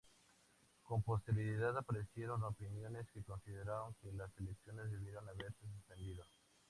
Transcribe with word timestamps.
Con 0.81 1.03
posterioridad 1.03 1.77
aparecieron 1.77 2.43
opiniones 2.43 3.05
que 3.11 3.21
consideraron 3.21 3.93
que 4.01 4.11
las 4.11 4.35
elecciones 4.39 4.89
debieron 4.89 5.29
haberse 5.29 5.67
suspendido. 5.75 6.25